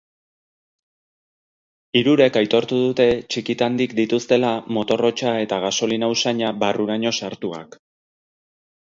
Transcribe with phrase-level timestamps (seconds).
[1.99, 7.83] Hirurek aitortu dute txikitandik dituztela motor hotsa eta gasolina usaina barruraino sartuak.